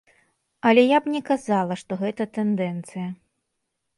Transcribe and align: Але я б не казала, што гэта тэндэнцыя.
Але 0.67 0.85
я 0.85 0.99
б 1.01 1.13
не 1.15 1.21
казала, 1.27 1.77
што 1.83 1.99
гэта 2.01 2.27
тэндэнцыя. 2.37 3.07